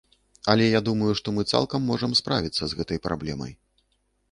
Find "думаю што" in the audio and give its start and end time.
0.87-1.27